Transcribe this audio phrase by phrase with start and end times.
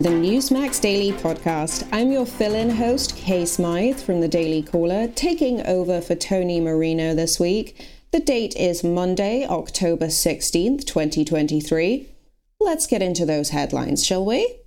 [0.00, 1.84] the Newsmax Daily Podcast.
[1.90, 6.60] I'm your fill in host, Kay Smythe from the Daily Caller, taking over for Tony
[6.60, 7.84] Marino this week.
[8.12, 12.08] The date is Monday, October 16th, 2023.
[12.60, 14.60] Let's get into those headlines, shall we?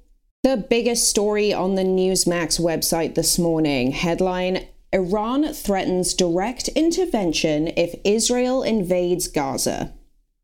[0.44, 7.96] The biggest story on the Newsmax website this morning headline Iran threatens direct intervention if
[8.04, 9.94] Israel invades Gaza.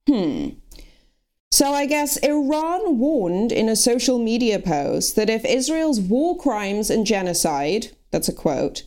[0.08, 0.52] Hmm.
[1.58, 6.92] So I guess Iran warned in a social media post that if Israel's war crimes
[6.92, 8.84] and genocide, that's a quote,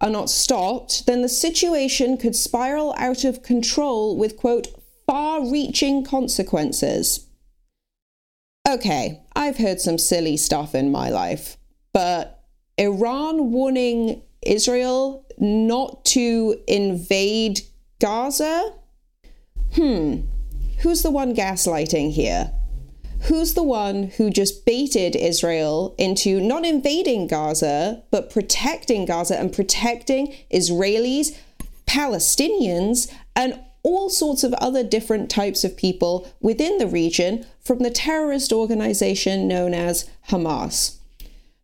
[0.00, 4.66] are not stopped, then the situation could spiral out of control with, quote,
[5.06, 7.28] far reaching consequences.
[8.68, 11.56] Okay, I've heard some silly stuff in my life,
[11.92, 12.42] but
[12.78, 17.60] Iran warning Israel not to invade
[18.00, 18.74] Gaza?
[19.74, 20.22] Hmm,
[20.80, 22.52] who's the one gaslighting here?
[23.22, 29.52] Who's the one who just baited Israel into not invading Gaza, but protecting Gaza and
[29.52, 31.36] protecting Israelis,
[31.86, 37.90] Palestinians, and all sorts of other different types of people within the region from the
[37.90, 40.96] terrorist organization known as Hamas?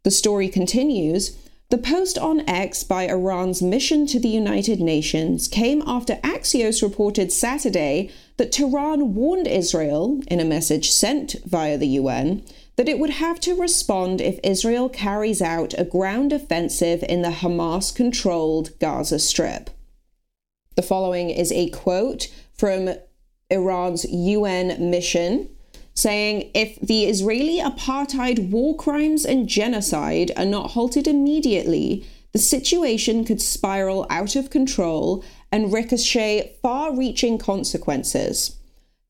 [0.02, 1.38] The story continues.
[1.70, 7.32] The post on X by Iran's mission to the United Nations came after Axios reported
[7.32, 12.44] Saturday that Tehran warned Israel, in a message sent via the UN,
[12.76, 17.30] that it would have to respond if Israel carries out a ground offensive in the
[17.30, 19.70] Hamas controlled Gaza Strip.
[20.76, 22.90] The following is a quote from
[23.48, 25.48] Iran's UN mission
[25.94, 33.24] saying if the Israeli apartheid war crimes and genocide are not halted immediately, the situation
[33.24, 38.56] could spiral out of control and ricochet far reaching consequences,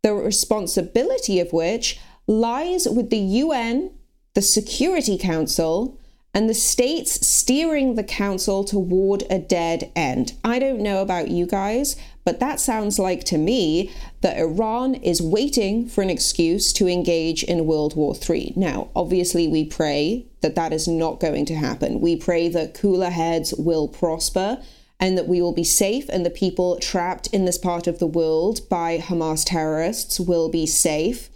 [0.02, 3.90] the responsibility of which lies with the UN,
[4.34, 5.98] the Security Council,
[6.34, 10.34] and the states steering the council toward a dead end.
[10.42, 15.22] I don't know about you guys, but that sounds like to me that Iran is
[15.22, 18.54] waiting for an excuse to engage in World War III.
[18.56, 22.00] Now, obviously, we pray that that is not going to happen.
[22.00, 24.60] We pray that cooler heads will prosper
[24.98, 28.06] and that we will be safe and the people trapped in this part of the
[28.06, 31.28] world by Hamas terrorists will be safe.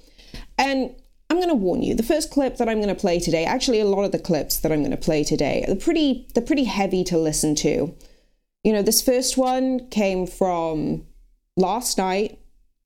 [0.57, 0.95] And
[1.31, 3.81] I'm going to warn you, the first clip that I'm going to play today, actually
[3.81, 6.65] a lot of the clips that I'm going to play today, are pretty they're pretty
[6.65, 7.95] heavy to listen to.
[8.65, 11.07] You know, this first one came from
[11.57, 12.39] last night.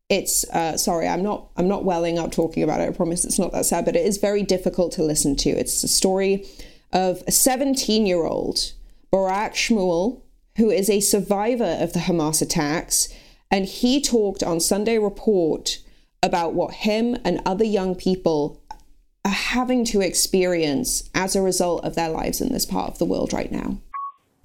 [0.09, 2.89] It's uh, sorry, I'm not I'm not welling up talking about it.
[2.89, 5.51] I promise it's not that sad, but it is very difficult to listen to.
[5.51, 6.45] It's a story
[6.93, 8.73] of a 17 year old
[9.13, 10.21] Barak Shmuel
[10.57, 13.09] who is a survivor of the Hamas attacks,
[13.51, 15.79] and he talked on Sunday Report
[16.23, 18.63] about what him and other young people
[19.25, 23.05] are having to experience as a result of their lives in this part of the
[23.05, 23.79] world right now.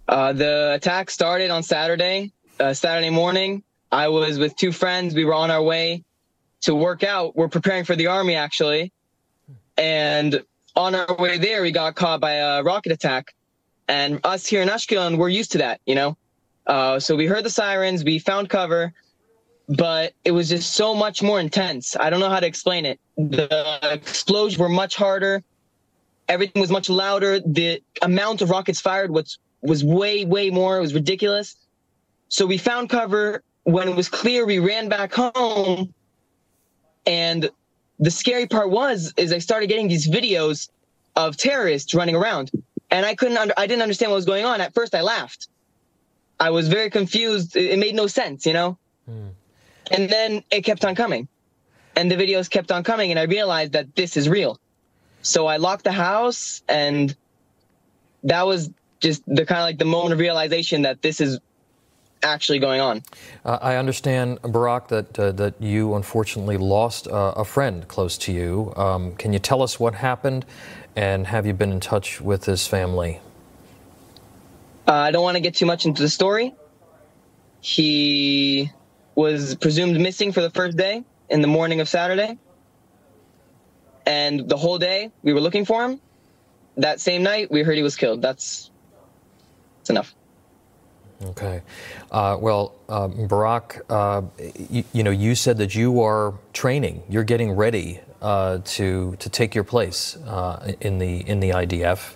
[0.07, 3.63] Uh, the attack started on Saturday, uh, Saturday morning.
[3.91, 5.13] I was with two friends.
[5.13, 6.03] We were on our way
[6.61, 7.35] to work out.
[7.35, 8.91] We're preparing for the army, actually.
[9.77, 10.44] And
[10.75, 13.33] on our way there, we got caught by a rocket attack.
[13.88, 16.17] And us here in Ashkelon, we're used to that, you know?
[16.65, 18.94] Uh, so we heard the sirens, we found cover,
[19.69, 21.95] but it was just so much more intense.
[21.97, 23.00] I don't know how to explain it.
[23.17, 25.44] The explosions were much harder.
[26.29, 27.39] Everything was much louder.
[27.39, 30.77] The amount of rockets fired was, was way, way more.
[30.77, 31.56] It was ridiculous.
[32.29, 33.44] So we found cover.
[33.63, 35.94] When it was clear, we ran back home.
[37.06, 37.50] And
[38.00, 40.69] the scary part was, is I started getting these videos
[41.16, 42.51] of terrorists running around
[42.91, 44.61] and I couldn't under, I didn't understand what was going on.
[44.61, 45.47] At first, I laughed.
[46.39, 47.56] I was very confused.
[47.56, 48.77] It, it made no sense, you know.
[49.06, 49.27] Hmm.
[49.92, 51.28] And then it kept on coming,
[51.96, 54.59] and the videos kept on coming, and I realized that this is real.
[55.22, 57.16] So I locked the house, and
[58.24, 61.40] that was just the kind of like the moment of realization that this is
[62.24, 63.03] actually going on.
[63.46, 68.31] Uh, I understand, Barak, that uh, that you unfortunately lost uh, a friend close to
[68.31, 68.74] you.
[68.75, 70.45] Um, can you tell us what happened
[70.95, 73.22] and have you been in touch with his family?
[74.88, 76.56] Uh, I don't want to get too much into the story.
[77.62, 78.72] He
[79.18, 82.38] was presumed missing for the first day in the morning of Saturday.
[84.06, 86.00] And the whole day we were looking for him.
[86.78, 88.22] That same night we heard he was killed.
[88.22, 88.69] That's,
[89.80, 90.14] that's enough.
[91.24, 91.64] Okay.
[92.12, 94.22] Uh, well, uh, Barak, uh,
[94.69, 99.30] you, you, know, you said that you are training, you're getting ready uh, to to
[99.30, 102.14] take your place uh, in the in the IDF.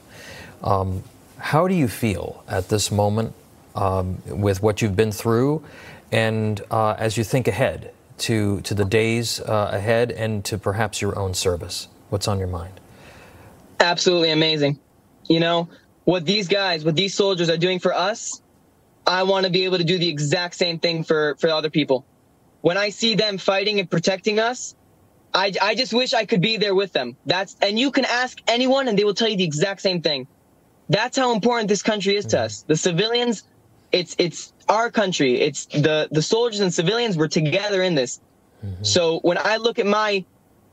[0.64, 1.04] Um,
[1.38, 3.34] how do you feel at this moment
[3.74, 5.64] um, with what you've been through,
[6.12, 11.02] and uh, as you think ahead to to the days uh, ahead and to perhaps
[11.02, 11.88] your own service?
[12.10, 12.82] What's on your mind?
[13.82, 14.80] absolutely amazing.
[15.28, 15.70] You know,
[16.06, 18.42] what these guys, what these soldiers are doing for us,
[19.06, 22.06] I want to be able to do the exact same thing for, for other people.
[22.62, 24.76] When I see them fighting and protecting us,
[25.34, 27.18] I, I just wish I could be there with them.
[27.26, 30.28] That's, and you can ask anyone and they will tell you the exact same thing.
[30.90, 32.46] That's how important this country is to mm-hmm.
[32.46, 32.64] us.
[32.64, 33.44] The civilians,
[33.92, 35.40] it's, it's our country.
[35.42, 37.18] It's the, the soldiers and civilians.
[37.18, 38.20] We're together in this.
[38.66, 38.84] Mm-hmm.
[38.84, 40.26] So when I look at my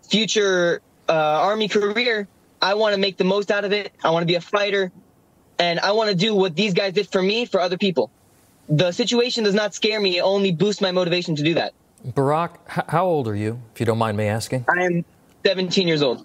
[0.09, 2.29] future, uh, army career,
[2.61, 3.93] I want to make the most out of it.
[4.05, 4.93] I want to be a fighter
[5.59, 8.11] and I want to do what these guys did for me for other people.
[8.69, 10.19] The situation does not scare me.
[10.19, 11.73] It only boosts my motivation to do that.
[12.05, 14.67] Barak, how old are you, if you don't mind me asking?
[14.69, 15.05] I am
[15.45, 16.25] 17 years old.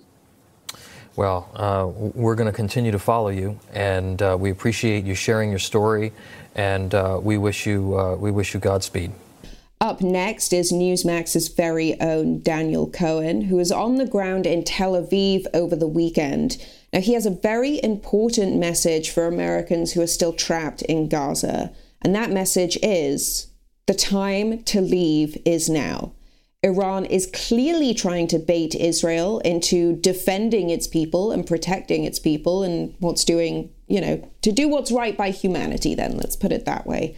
[1.16, 5.52] Well, uh, we're going to continue to follow you, and uh, we appreciate you sharing
[5.52, 6.12] your story,
[6.56, 9.12] and uh, we wish you uh, we wish you Godspeed.
[9.80, 14.94] Up next is Newsmax's very own Daniel Cohen, who is on the ground in Tel
[14.94, 16.58] Aviv over the weekend.
[16.92, 21.72] Now, he has a very important message for Americans who are still trapped in Gaza,
[22.02, 23.48] and that message is
[23.86, 26.14] the time to leave is now.
[26.64, 32.64] Iran is clearly trying to bait Israel into defending its people and protecting its people
[32.64, 36.66] and what's doing, you know, to do what's right by humanity, then, let's put it
[36.66, 37.18] that way.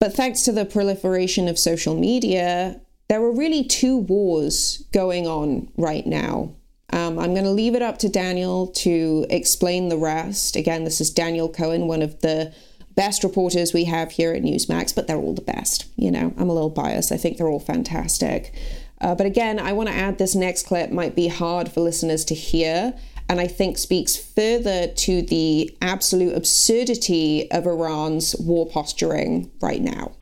[0.00, 5.68] But thanks to the proliferation of social media, there are really two wars going on
[5.76, 6.54] right now.
[6.92, 10.56] Um, I'm going to leave it up to Daniel to explain the rest.
[10.56, 12.54] Again, this is Daniel Cohen, one of the
[13.00, 15.86] best reporters we have here at Newsmax, but they're all the best.
[15.96, 17.10] You know, I'm a little biased.
[17.10, 18.54] I think they're all fantastic.
[19.00, 22.26] Uh, but again, I want to add this next clip might be hard for listeners
[22.26, 22.92] to hear,
[23.26, 30.12] and I think speaks further to the absolute absurdity of Iran's war posturing right now.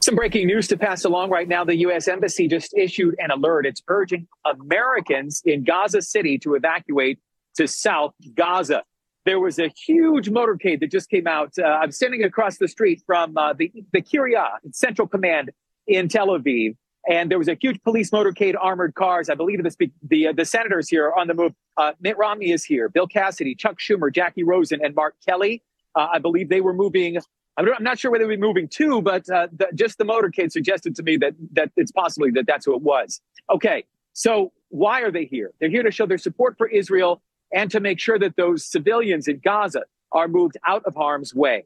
[0.00, 1.64] Some breaking news to pass along right now.
[1.64, 2.08] The U.S.
[2.08, 3.64] Embassy just issued an alert.
[3.64, 7.20] It's urging Americans in Gaza City to evacuate
[7.54, 8.82] to South Gaza
[9.24, 11.52] there was a huge motorcade that just came out.
[11.58, 15.50] Uh, I'm standing across the street from uh, the the Kiryat Central Command
[15.86, 16.76] in Tel Aviv,
[17.08, 19.28] and there was a huge police motorcade, armored cars.
[19.28, 21.52] I believe the the, uh, the senators here are on the move.
[21.76, 25.62] Uh, Mitt Romney is here, Bill Cassidy, Chuck Schumer, Jackie Rosen, and Mark Kelly.
[25.94, 27.18] Uh, I believe they were moving.
[27.56, 30.96] I'm not sure where they were moving to, but uh, the, just the motorcade suggested
[30.96, 33.20] to me that that it's possibly that that's who it was.
[33.50, 33.84] Okay,
[34.14, 35.52] so why are they here?
[35.60, 37.20] They're here to show their support for Israel
[37.52, 41.64] and to make sure that those civilians in Gaza are moved out of harm's way.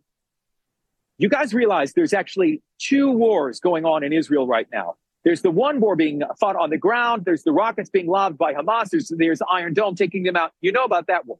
[1.18, 4.96] You guys realize there's actually two wars going on in Israel right now.
[5.24, 7.24] There's the one war being fought on the ground.
[7.24, 8.90] There's the rockets being lobbed by Hamas.
[8.90, 10.52] There's, there's Iron Dome taking them out.
[10.60, 11.38] You know about that war.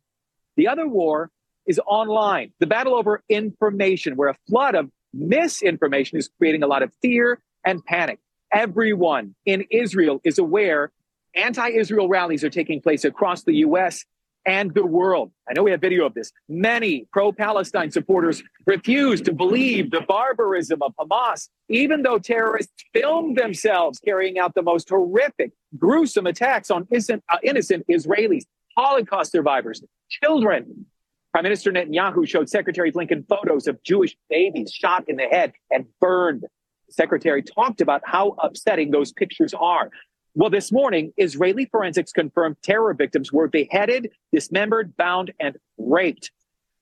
[0.56, 1.30] The other war
[1.66, 2.52] is online.
[2.58, 7.40] The battle over information, where a flood of misinformation is creating a lot of fear
[7.64, 8.18] and panic.
[8.52, 10.90] Everyone in Israel is aware
[11.34, 14.04] anti Israel rallies are taking place across the U.S
[14.46, 15.32] and the world.
[15.48, 16.32] I know we have video of this.
[16.48, 23.36] Many pro Palestine supporters refuse to believe the barbarism of Hamas, even though terrorists filmed
[23.36, 28.44] themselves carrying out the most horrific, gruesome attacks on innocent, uh, innocent Israelis,
[28.78, 30.86] Holocaust survivors, children.
[31.32, 35.84] Prime Minister Netanyahu showed Secretary Blinken photos of Jewish babies shot in the head and
[36.00, 36.42] burned.
[36.86, 39.90] The secretary talked about how upsetting those pictures are.
[40.38, 46.30] Well, this morning, Israeli forensics confirmed terror victims were beheaded, dismembered, bound, and raped.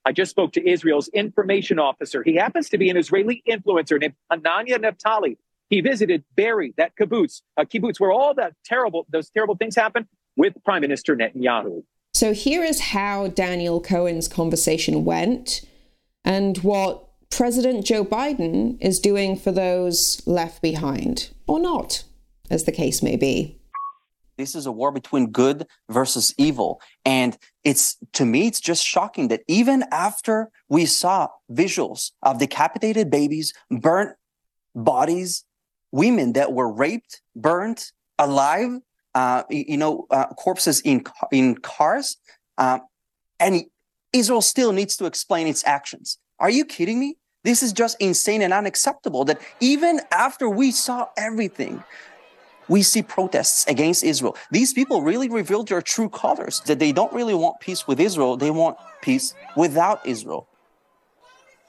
[0.05, 2.25] I just spoke to Israel's information officer.
[2.25, 5.37] He happens to be an Israeli influencer named Hanania Naftali.
[5.71, 10.07] He visited Be'eri, that kibbutz, a kibbutz where all that terrible, those terrible things happened
[10.37, 11.85] with Prime Minister Netanyahu.
[12.13, 15.61] So here is how Daniel Cohen's conversation went
[16.25, 22.03] and what President Joe Biden is doing for those left behind, or not
[22.55, 23.59] as the case may be.
[24.37, 26.81] This is a war between good versus evil.
[27.05, 33.11] And it's, to me, it's just shocking that even after we saw visuals of decapitated
[33.11, 34.17] babies, burnt
[34.75, 35.45] bodies,
[35.93, 38.81] women that were raped, burnt alive,
[39.15, 42.17] uh, you know, uh, corpses in, in cars,
[42.59, 42.81] uh,
[43.39, 43.63] and
[44.13, 46.19] Israel still needs to explain its actions.
[46.41, 47.17] Are you kidding me?
[47.45, 51.85] This is just insane and unacceptable that even after we saw everything,
[52.69, 54.37] we see protests against Israel.
[54.51, 58.37] These people really revealed their true colors that they don't really want peace with Israel,
[58.37, 60.49] they want peace without Israel.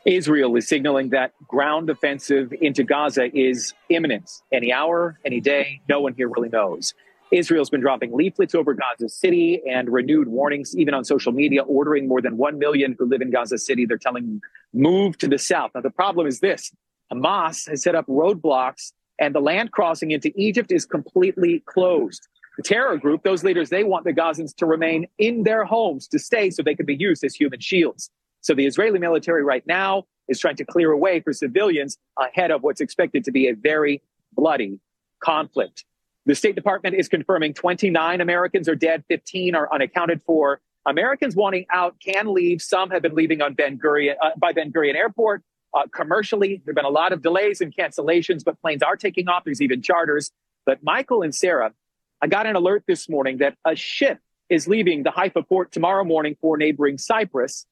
[0.06, 4.30] Israel is signaling that ground offensive into Gaza is imminent.
[4.52, 6.94] Any hour, any day, no one here really knows.
[7.32, 12.08] Israel's been dropping leaflets over Gaza City and renewed warnings, even on social media, ordering
[12.08, 13.88] more than 1 million who live in Gaza City.
[13.88, 14.42] They're telling
[14.74, 15.72] move to the south.
[15.74, 16.72] Now, the problem is this
[17.12, 22.27] Hamas has set up roadblocks and the land crossing into Egypt is completely closed.
[22.57, 26.19] the terror group, those leaders, they want the Gazans to remain in their homes to
[26.19, 28.10] stay so they can be used as human shields.
[28.41, 32.51] So the Israeli military right now is trying to clear a way for civilians ahead
[32.51, 34.01] of what's expected to be a very
[34.34, 34.79] bloody
[35.19, 35.86] conflict.
[36.25, 40.62] The State Department is confirming 29 Americans are dead, 15 are unaccounted for.
[40.88, 42.62] Americans wanting out can leave.
[42.62, 45.43] Some have been leaving on Ben Gurion uh, by Ben Gurion Airport.
[45.75, 49.27] Uh, commercially, there have been a lot of delays and cancellations, but planes are taking
[49.27, 49.44] off.
[49.44, 50.32] There's even charters.
[50.65, 51.74] But Michael and Sarah,
[52.22, 56.05] I got an alert this morning that a ship is leaving the Haifa port tomorrow
[56.05, 57.65] morning for neighboring Cyprus.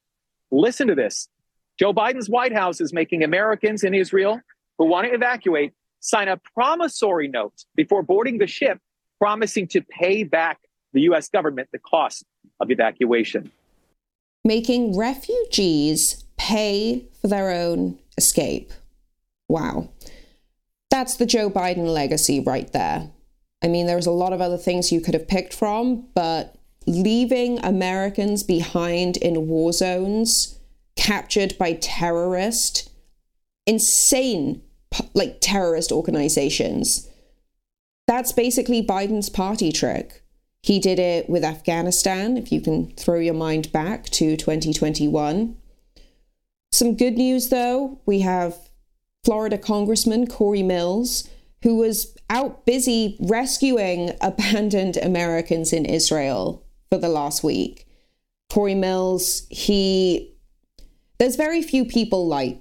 [0.51, 1.29] Listen to this.
[1.79, 4.41] Joe Biden's White House is making Americans in Israel
[4.77, 8.79] who want to evacuate sign a promissory note before boarding the ship,
[9.17, 10.59] promising to pay back
[10.91, 11.29] the U.S.
[11.29, 12.25] government the cost
[12.59, 13.49] of evacuation.
[14.43, 18.71] Making refugees pay for their own escape.
[19.47, 19.89] Wow.
[20.89, 23.09] That's the Joe Biden legacy right there.
[23.63, 27.63] I mean, there's a lot of other things you could have picked from, but leaving
[27.63, 30.59] Americans behind in war zones,
[30.95, 32.91] captured by terrorist,
[33.65, 34.61] insane
[35.13, 37.09] like terrorist organizations.
[38.05, 40.23] That's basically Biden's party trick.
[40.61, 45.57] He did it with Afghanistan, if you can throw your mind back to 2021.
[46.73, 48.01] Some good news, though.
[48.07, 48.57] We have
[49.23, 51.29] Florida Congressman Cory Mills,
[51.61, 57.85] who was out busy rescuing abandoned Americans in Israel for the last week.
[58.51, 60.33] Cory Mills, he.
[61.19, 62.59] There's very few people like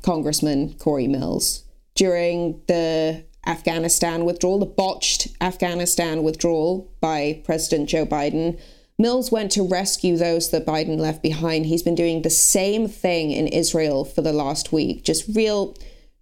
[0.00, 1.64] Congressman Cory Mills
[1.94, 8.58] during the Afghanistan withdrawal, the botched Afghanistan withdrawal by President Joe Biden.
[9.00, 11.64] Mills went to rescue those that Biden left behind.
[11.64, 15.04] He's been doing the same thing in Israel for the last week.
[15.04, 15.74] Just real,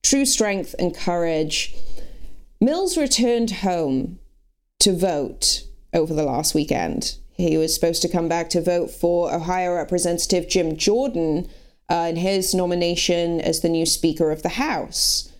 [0.05, 1.75] true strength and courage.
[2.61, 4.21] Mills returned home
[4.79, 7.17] to vote over the last weekend.
[7.33, 11.49] He was supposed to come back to vote for Ohio Representative Jim Jordan
[11.89, 15.33] uh, in his nomination as the new Speaker of the House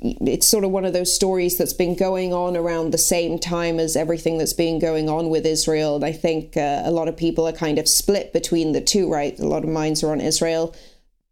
[0.00, 3.78] it's sort of one of those stories that's been going on around the same time
[3.78, 5.96] as everything that's been going on with Israel.
[5.96, 9.10] And I think uh, a lot of people are kind of split between the two,
[9.10, 9.38] right?
[9.38, 10.74] A lot of minds are on Israel,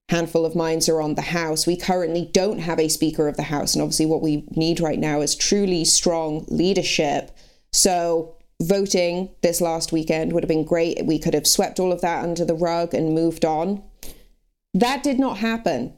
[0.08, 1.66] handful of minds are on the House.
[1.66, 4.98] We currently don't have a Speaker of the House, and obviously what we need right
[4.98, 7.30] now is truly strong leadership.
[7.72, 11.04] So voting this last weekend would have been great.
[11.04, 13.82] We could have swept all of that under the rug and moved on.
[14.72, 15.94] That did not happen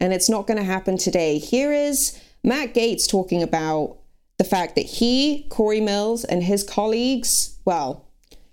[0.00, 1.38] and it's not going to happen today.
[1.38, 3.98] Here is Matt Gaetz talking about
[4.38, 8.04] the fact that he, Cory Mills, and his colleagues, well,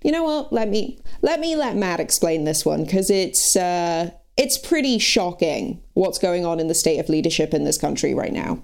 [0.03, 0.51] you know what?
[0.51, 5.81] Let me let me let Matt explain this one because it's uh, it's pretty shocking
[5.93, 8.63] what's going on in the state of leadership in this country right now.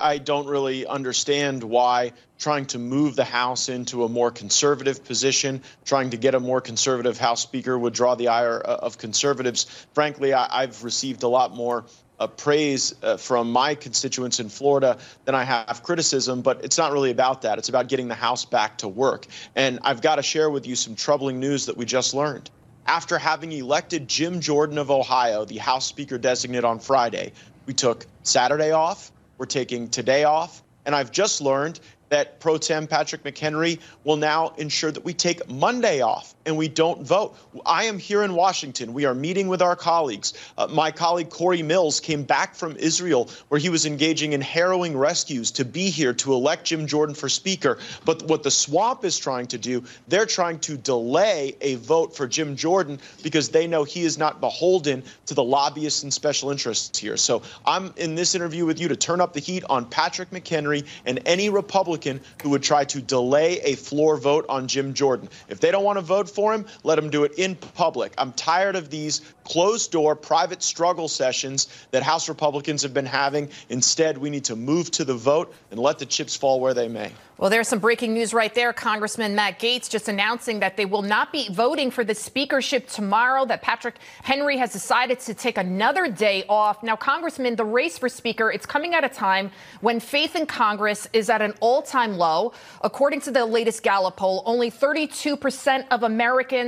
[0.00, 5.60] I don't really understand why trying to move the House into a more conservative position,
[5.84, 9.64] trying to get a more conservative House Speaker would draw the ire of conservatives.
[9.92, 11.84] Frankly, I, have received a lot more
[12.18, 16.92] uh, praise uh, from my constituents in Florida than I have criticism, but it's not
[16.92, 17.58] really about that.
[17.58, 19.26] It's about getting the House back to work.
[19.54, 22.48] And I've got to share with you some troubling news that we just learned.
[22.86, 27.32] After having elected Jim Jordan of Ohio, the House Speaker designate on Friday,
[27.66, 32.86] we took Saturday off, we're taking today off, and I've just learned that Pro Tem
[32.86, 37.36] Patrick McHenry will now ensure that we take Monday off and we don't vote.
[37.64, 38.92] I am here in Washington.
[38.92, 40.34] We are meeting with our colleagues.
[40.58, 44.96] Uh, my colleague Cory Mills came back from Israel where he was engaging in harrowing
[44.96, 47.78] rescues to be here to elect Jim Jordan for Speaker.
[48.04, 52.26] But what the swamp is trying to do, they're trying to delay a vote for
[52.26, 56.98] Jim Jordan because they know he is not beholden to the lobbyists and special interests
[56.98, 57.16] here.
[57.16, 60.86] So I'm in this interview with you to turn up the heat on Patrick McHenry
[61.06, 65.28] and any Republican who would try to delay a floor vote on Jim Jordan.
[65.48, 68.12] If they don't want to vote for him, let him do it in public.
[68.18, 73.48] I'm tired of these closed door private struggle sessions that House Republicans have been having.
[73.68, 76.88] Instead, we need to move to the vote and let the chips fall where they
[76.88, 77.10] may.
[77.36, 78.72] Well, there's some breaking news right there.
[78.72, 83.44] Congressman Matt Gaetz just announcing that they will not be voting for the speakership tomorrow,
[83.46, 86.82] that Patrick Henry has decided to take another day off.
[86.84, 89.50] Now, Congressman, the race for speaker, it's coming at a time
[89.80, 92.52] when faith in Congress is at an all-time low.
[92.82, 96.23] According to the latest Gallup poll, only 32% of Americans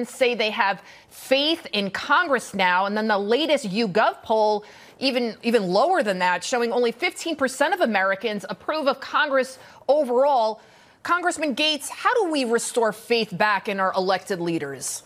[0.07, 2.87] say they have faith in Congress now.
[2.87, 4.65] And then the latest YouGov poll
[4.99, 9.59] even even lower than that, showing only 15% of Americans approve of Congress
[9.89, 10.61] overall.
[11.03, 15.03] Congressman Gaetz, how do we restore faith back in our elected leaders?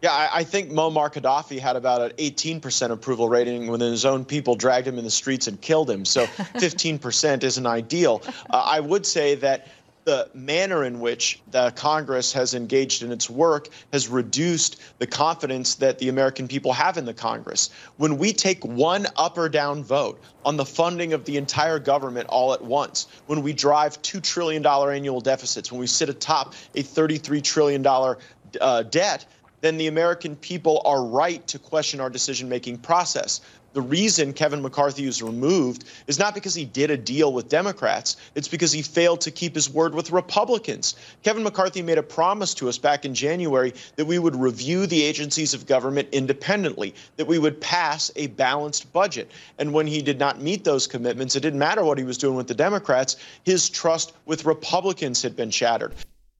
[0.00, 4.24] Yeah, I, I think Muammar Gaddafi had about an 18% approval rating when his own
[4.24, 6.04] people dragged him in the streets and killed him.
[6.04, 8.22] So 15% isn't ideal.
[8.48, 9.66] Uh, I would say that
[10.08, 15.74] the manner in which the Congress has engaged in its work has reduced the confidence
[15.74, 17.68] that the American people have in the Congress.
[17.98, 22.26] When we take one up or down vote on the funding of the entire government
[22.30, 26.82] all at once, when we drive $2 trillion annual deficits, when we sit atop a
[26.82, 29.26] $33 trillion uh, debt,
[29.60, 34.62] then the American people are right to question our decision making process the reason Kevin
[34.62, 38.82] McCarthy was removed is not because he did a deal with Democrats, it's because he
[38.82, 40.96] failed to keep his word with Republicans.
[41.22, 45.02] Kevin McCarthy made a promise to us back in January that we would review the
[45.02, 49.30] agencies of government independently, that we would pass a balanced budget.
[49.58, 52.36] And when he did not meet those commitments, it didn't matter what he was doing
[52.36, 55.94] with the Democrats, his trust with Republicans had been shattered.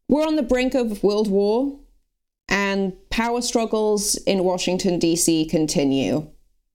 [0.08, 1.78] We're on the brink of World War,
[2.48, 5.44] and power struggles in Washington, D.C.
[5.46, 6.30] continue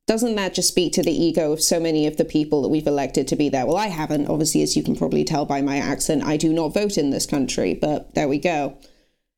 [0.06, 2.88] doesn't that just speak to the ego of so many of the people that we've
[2.88, 3.66] elected to be there?
[3.66, 6.24] Well, I haven't, obviously, as you can probably tell by my accent.
[6.24, 8.78] I do not vote in this country, but there we go.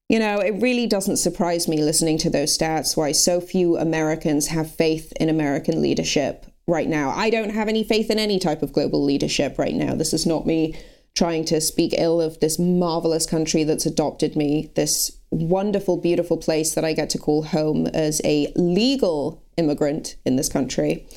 [0.09, 4.47] You know, it really doesn't surprise me listening to those stats why so few Americans
[4.47, 7.11] have faith in American leadership right now.
[7.11, 9.95] I don't have any faith in any type of global leadership right now.
[9.95, 10.75] This is not me
[11.15, 16.75] trying to speak ill of this marvelous country that's adopted me, this wonderful, beautiful place
[16.75, 21.07] that I get to call home as a legal immigrant in this country.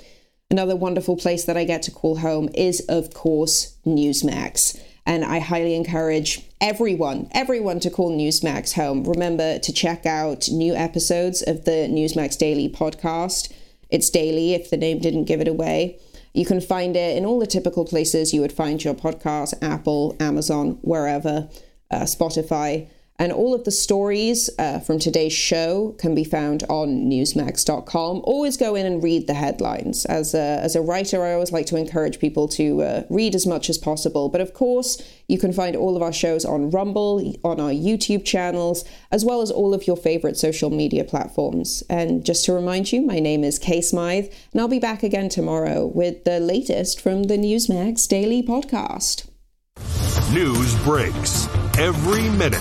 [0.51, 4.81] Another wonderful place that I get to call home is, of course, Newsmax.
[5.05, 9.05] And I highly encourage everyone, everyone to call Newsmax home.
[9.05, 13.53] Remember to check out new episodes of the Newsmax Daily podcast.
[13.91, 15.99] It's daily if the name didn't give it away.
[16.35, 20.17] You can find it in all the typical places you would find your podcast Apple,
[20.21, 21.49] Amazon, wherever,
[21.91, 22.89] uh, Spotify.
[23.21, 28.21] And all of the stories uh, from today's show can be found on newsmax.com.
[28.23, 30.05] Always go in and read the headlines.
[30.07, 33.45] As a, as a writer, I always like to encourage people to uh, read as
[33.45, 34.29] much as possible.
[34.29, 38.25] But of course, you can find all of our shows on Rumble, on our YouTube
[38.25, 41.83] channels, as well as all of your favorite social media platforms.
[41.91, 45.29] And just to remind you, my name is Kay Smythe, and I'll be back again
[45.29, 49.29] tomorrow with the latest from the Newsmax Daily Podcast.
[50.33, 52.61] News breaks every minute,